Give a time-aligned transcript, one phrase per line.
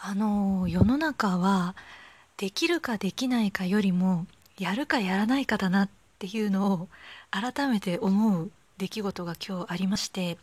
[0.00, 1.74] あの世の中は
[2.36, 4.26] できるかできないかよりも
[4.58, 6.88] やるかやらないかだなっていうのを
[7.30, 10.38] 改めて思う出来事が今日ありまして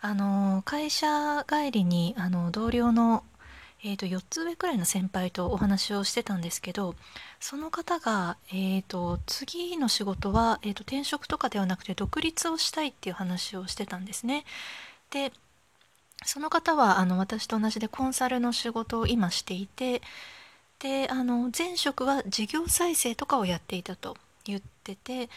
[0.00, 3.24] あの会社帰りにあの同僚の、
[3.82, 6.94] えーと、4つ上くらいの先輩とお話をしてたんですけど
[7.40, 14.44] その方が、えーと、次の仕事は、えーと転職とかではなくて独立をしたいっていう話をしてたんですね。
[15.10, 15.32] で
[16.24, 20.02] その方はあの私と同じでコンサルの仕事を今していて
[20.78, 25.28] であの前職は事業再生とかをやっていたと言ってて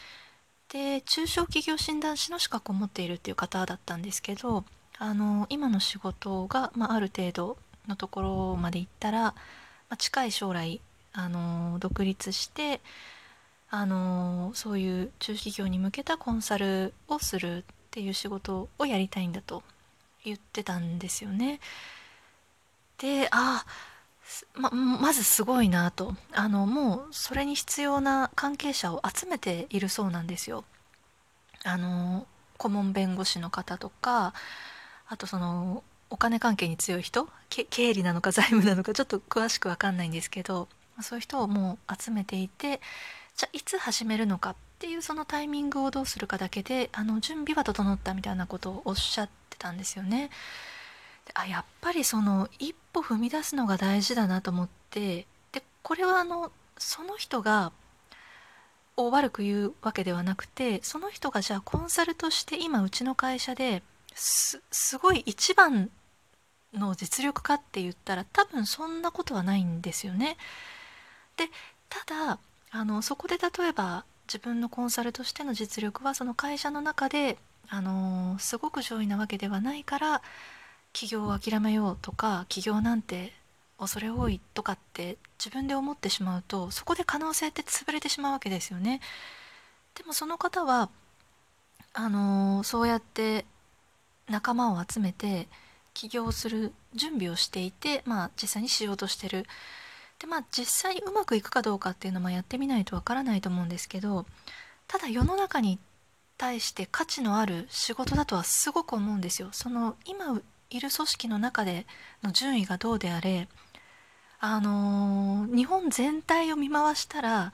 [0.69, 4.63] で中小企業診断士の資格を持っているっていう方だったんですけど
[4.97, 9.33] あの今の仕事が、まあ、ある程度のところまで行ったら、ま
[9.89, 10.81] あ、近い将来
[11.13, 12.81] あの独立して
[13.71, 19.63] あのそういう中小企業に向けたコンサルをするっていう仕事をやりたいんだと
[20.23, 21.59] 言ってたんですよね。
[22.97, 23.65] であ
[24.53, 30.63] ままずすごいなとあのもうそれに必要な関係者を集めているそうなんですよ。
[31.63, 34.33] あの顧問弁護士の方とか
[35.07, 40.67] あとそのお金関係に強い人経理なのか財務なのかちょっと詳しく分かんないんですけど
[41.01, 42.81] そういう人をもう集めていて
[43.35, 50.29] じゃあいつ始めるのかっていうそのタイミングをどうするかだけであの準備は整ったみたいなことをおっしゃってたんですよね。
[51.35, 57.71] あやっぱりその一歩踏み出すのが大事だなと思ってでこれはあのその人が
[58.97, 63.83] を悪く言うわけではなくてその人がじゃあコンサルとして今うちの会社で
[64.15, 65.89] すすごい一番
[66.73, 70.37] の実力かって言ったら多分そんなことはないんですよね。
[71.37, 71.49] で
[71.89, 72.39] ただ
[72.71, 77.37] あのそこで例えば自分のコンサルとしての実力はその会社の中で
[77.69, 80.21] あのすごく上位なわけではないから
[80.93, 83.33] 起業を諦めようとか起業なんて
[83.77, 88.99] 恐れ多いとかって自分で思ってしまうとそこで可能性って潰れてしまうわけですよね。
[89.95, 90.89] でもその方は
[91.93, 93.45] あのそうやって
[94.29, 95.47] 仲間を集めて
[95.93, 99.45] 起業する準備をしていて、まあ、実際にしようとしてる
[100.19, 104.25] でまあ実際にうまくいくかどうかっていうのもやってみないとわからないと思うんですけど
[104.87, 105.79] ただ世の中に
[106.39, 109.49] 対して価値のある仕事だとはすごく思うんですよ。
[109.51, 111.85] その今いる組織の中で
[112.23, 113.47] の順位がどうであれ
[114.39, 117.53] あの日本全体を見回したら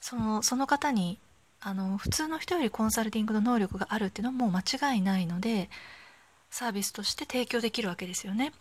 [0.00, 1.18] そのその方に
[1.60, 5.70] あの普通の人よりコンサルティングの能力があるっていうのはもう間違いないので
[6.50, 8.48] サービスとして提供できるわけですよね。
[8.48, 8.52] っ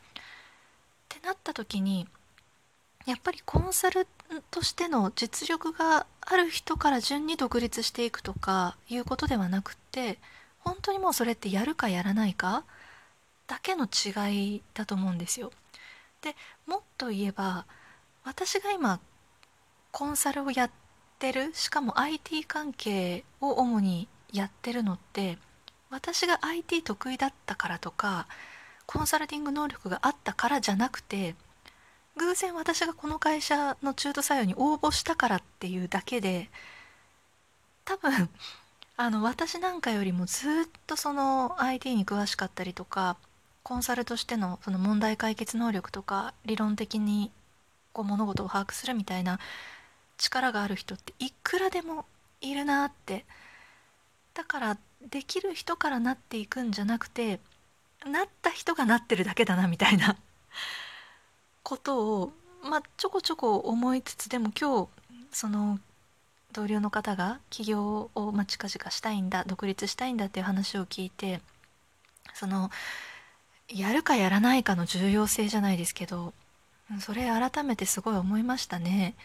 [1.10, 2.08] てなった時に
[3.06, 4.08] やっぱりコンサル
[4.50, 10.18] としての実力がある人から順に独立していくとかいうことではなくって
[10.60, 12.64] 本当にもうそれってやるかやらないか
[13.48, 15.52] だけの違いだと思うんですよ。
[16.22, 16.36] で
[16.66, 17.66] もっと言えば
[18.24, 19.00] 私が今
[19.92, 20.72] コンサルをやっ
[21.20, 25.38] てるしかも IT 関係を主にやってるのって
[25.92, 28.28] 私が IT 得意だったからとか
[28.88, 31.36] コンサルティング能力があったからじゃなくて
[32.18, 36.50] 偶然私がこの会社の中途採用に応募したからっていうだけで
[37.86, 38.30] 多分
[38.98, 43.18] あの私なんかよりもずっとその IT に詳しかったりとか
[43.64, 47.32] コンサルとしてのその問題解決能力とか理論的に
[47.94, 49.40] こう物事を把握するみたいな
[50.18, 52.06] 力がある人っていくらでも
[52.42, 53.26] いるなって。
[54.36, 57.40] だからできる人からなっていくんじゃなくて
[58.06, 60.18] なった人がなってるだけだなみたいな。
[61.66, 62.32] ことを、
[62.64, 64.88] まあ、ちょこちょこ思いつつでも今日
[65.32, 65.80] その
[66.54, 71.42] 同僚の方が起業を、まあ、近々したいんだ独立したいんだっていう話を聞いて
[72.34, 72.70] その
[73.68, 76.34] やるかやらないかの重要性じゃないですけど
[77.00, 79.16] それ改めてすごい思いましたね。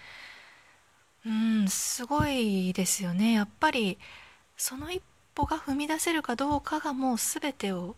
[1.26, 3.98] うんすごいですよねやっぱり
[4.56, 5.02] その一
[5.34, 7.94] 歩が踏み出せるかどうかがもう全てを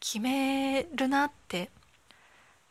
[0.00, 1.68] 決めるなって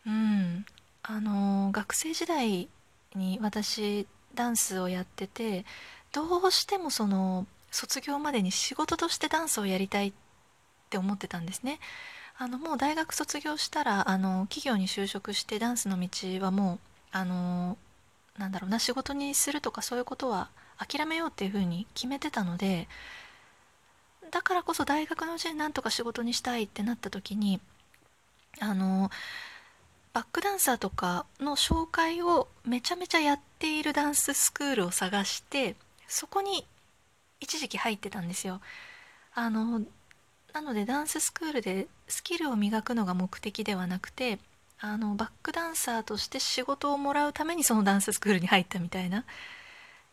[0.06, 0.66] うん
[1.04, 2.70] あの学生時代
[3.16, 5.66] に私ダンスをやってて
[6.12, 10.14] どうしてもその卒業までに仕事としてダンスをやりたいっ
[10.90, 11.80] て思ってたんですね。
[12.38, 16.10] あのもう大学卒業したらあの企業に就職してダンスの道
[16.44, 16.80] はもう
[17.12, 17.78] あの
[18.38, 22.88] なんだろうな仕事にするとかそういうことは諦めようっていうふうに決めてたので
[24.32, 27.60] だからこそ大学のうちになんとか仕事にしたいってなった時に
[28.60, 29.12] あの
[30.14, 35.76] バックダンサーとかの紹介をめちゃめちゃやっているダンススクールを探して
[36.08, 36.66] そこに
[37.40, 38.62] 一時期入ってたんですよ。
[39.34, 39.82] あの
[40.54, 44.40] なのでダンススクールでスキルを磨くのが目的ではなくて
[44.82, 49.24] あのバックダンサーとして仕事をもらうためにそのダンススクールに入ったみたいな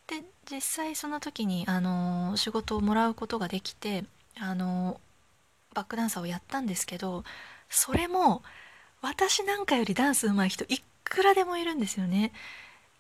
[0.07, 4.05] で実際その時にあの仕事をもらうことができて
[4.39, 5.01] あの
[5.75, 7.25] バックダンサーをやったんですけど
[7.69, 8.43] それも
[9.01, 12.33] 私なんかよりダンス上手い人いくらでもいるんですよね。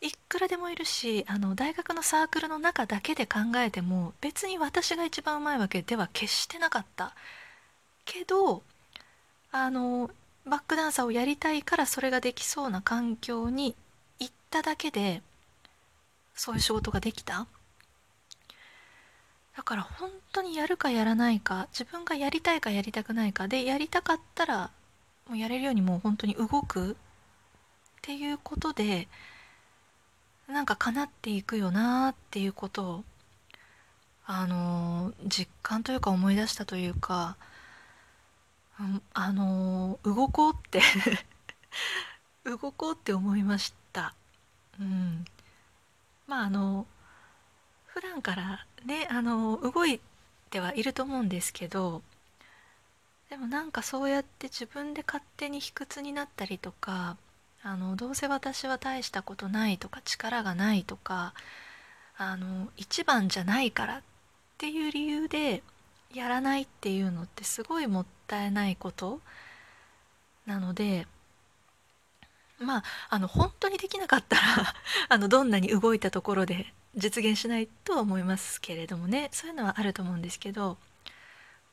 [0.00, 7.14] いくらでもいるしあの大学のサークルの中だけで考えても別に私が一番うまいわけでは決してなかった
[8.04, 8.62] けど
[9.50, 10.10] あの
[10.46, 13.74] バックダンサーをやりたいからそれができそうな環境に
[14.20, 15.20] 行っただけで
[16.34, 17.48] そういう仕事ができた
[19.56, 24.70] だから本当にやるかやらないか自分がやりたいかやりたくないかでやりたかったら
[25.28, 26.94] もうやれるようにもう本当に動くっ
[28.02, 29.08] ていうことで
[30.48, 33.04] なんか叶っていくよなっていうことを
[34.26, 37.36] あの実感というか思い出したというか、
[39.14, 40.82] あの動こうって
[42.44, 44.14] 動こうって思いました。
[44.78, 45.24] うん、
[46.26, 46.86] まああの
[47.86, 50.00] 普段からねあの動い
[50.50, 52.02] てはいると思うんですけど
[53.30, 57.16] でもなんかそうやって自分で勝手に卑屈になったりとか
[57.62, 61.34] あのどうせ私は大したことないとか力がないとか
[62.16, 64.02] あの一番じゃないからっ
[64.56, 65.62] ていう理由で
[66.14, 69.20] やらないっていうのってすごいもったいないこと
[70.46, 71.06] なので
[72.58, 74.42] まああの本当にできなかったら
[75.08, 79.28] あのどんなに動いたところで実現しないとは思いますけれどもね。
[79.32, 80.78] そういうのはあると思うんですけど、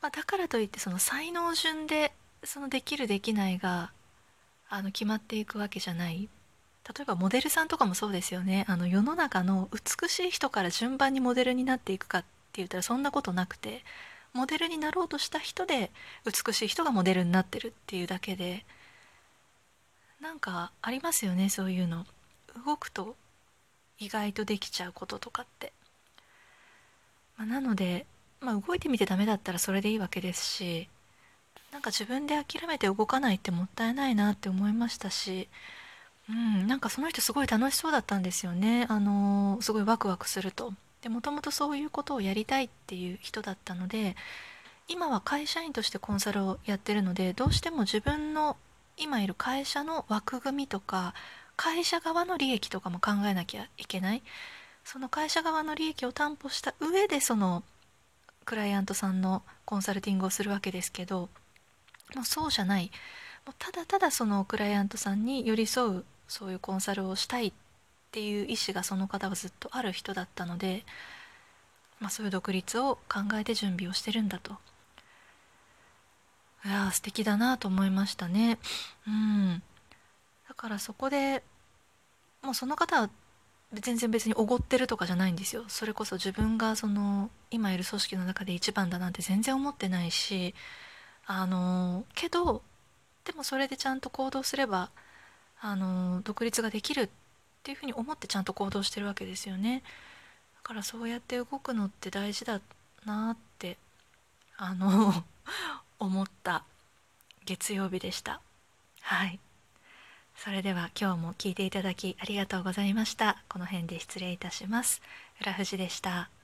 [0.06, 2.12] まあ、だからといってその才能順で
[2.44, 3.90] そのできるできないが
[4.68, 6.28] あの決まっていくわけじゃない。
[6.96, 8.64] 例えばモデルさんとかもそうですよね。
[8.68, 13.82] あの世の中の美しい人から順番にモデルになっていくかって言ったらそんなことなくて
[14.32, 15.90] モデルになろうとした人で
[16.24, 18.64] 美しい人がモデルになってるっていうだけで
[20.20, 22.06] なんかありますよねそういうの。
[22.64, 23.16] 動くと
[23.98, 25.72] 意外とできちゃうこととかって、
[27.36, 28.06] まあ、なので、
[28.40, 30.88] まあ、動いてみてダメだったらそれでいいわけですし
[31.72, 35.48] なんか自分で諦めて動かないってもったいないなって思いましたし、
[36.30, 38.86] うん、なんかその人すごい楽しそうだったんですよね。
[38.88, 40.72] あのすごいワクワクすると。
[41.02, 44.16] でもともとそういうことをやりたいっていう人だったので
[44.88, 48.56] 今は会社員としてコンサルをやってるのでどうしても自分の
[48.96, 51.14] 今いる会社の枠組みとか
[51.56, 54.22] 会社側の利益とかも考えなきゃいけない
[54.84, 57.62] その会社側の利益を担保した上でその
[58.46, 61.28] クライアントさんのコンサルティングをするわけですけど
[62.14, 62.90] もうそうじゃない
[63.44, 67.52] もうただただそのクライアントさんに寄り添うそういうコンサルをしたいっ
[68.12, 70.84] ていう意思がその方はずっとある人だったので、
[72.00, 74.56] まあ、そういう独立を考えて準備をしてるんだと。
[76.64, 78.58] いや素敵だなと思いましたね。
[79.06, 79.62] うん、
[80.48, 81.42] だからそこで
[82.42, 83.10] もうその方は
[83.72, 85.64] 全然別におごってるとかじゃないんですよ。
[85.68, 90.54] それこそ自分がその今いる組織の中で一番だなんて全然思ってないし
[91.26, 92.62] あのけど
[93.24, 94.90] でもそれでちゃんと行動すれば
[95.60, 97.08] あの独立ができるっ
[97.64, 99.82] ていうふうに思ってちゃんと行動してるわけですよね。
[100.56, 102.60] だからそうやって動くのって大事だ
[103.04, 103.76] なって
[104.56, 105.24] あの
[105.98, 106.64] 思った
[107.44, 108.40] 月曜日でした。
[109.00, 109.40] はい。
[110.36, 113.42] それでは今日も聞いていただきありがとうございました。
[113.48, 115.02] この辺で失礼いたします。
[115.40, 116.35] 浦富士でした。